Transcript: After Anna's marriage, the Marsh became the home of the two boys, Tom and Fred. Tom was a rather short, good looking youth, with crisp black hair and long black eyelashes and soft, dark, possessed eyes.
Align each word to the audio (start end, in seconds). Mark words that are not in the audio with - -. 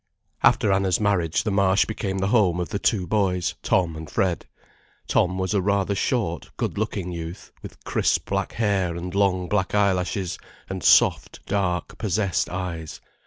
After 0.41 0.71
Anna's 0.73 0.99
marriage, 0.99 1.43
the 1.43 1.51
Marsh 1.51 1.85
became 1.85 2.17
the 2.17 2.29
home 2.33 2.59
of 2.59 2.69
the 2.69 2.79
two 2.79 3.05
boys, 3.05 3.53
Tom 3.61 3.95
and 3.95 4.09
Fred. 4.09 4.47
Tom 5.07 5.37
was 5.37 5.53
a 5.53 5.61
rather 5.61 5.93
short, 5.93 6.49
good 6.57 6.75
looking 6.75 7.11
youth, 7.11 7.51
with 7.61 7.83
crisp 7.83 8.27
black 8.27 8.53
hair 8.53 8.95
and 8.95 9.13
long 9.13 9.47
black 9.47 9.75
eyelashes 9.75 10.39
and 10.67 10.81
soft, 10.83 11.45
dark, 11.45 11.99
possessed 11.99 12.49
eyes. 12.49 12.99